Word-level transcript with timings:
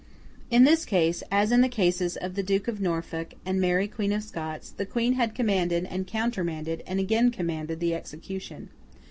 In 0.49 0.63
this 0.63 0.83
case, 0.83 1.21
as 1.31 1.51
in 1.51 1.61
the 1.61 1.69
cases 1.69 2.17
of 2.17 2.33
the 2.33 2.41
Duke 2.41 2.67
of 2.67 2.81
Norfolk 2.81 3.35
and 3.45 3.61
Mary 3.61 3.87
Queen 3.87 4.11
of 4.11 4.23
Scots, 4.23 4.71
the 4.71 4.83
Queen 4.83 5.13
had 5.13 5.35
commanded, 5.35 5.85
and 5.85 6.07
countermanded, 6.07 6.81
and 6.87 6.99
again 6.99 7.29
commanded, 7.29 7.79
the 7.79 7.93
execution. 7.93 8.69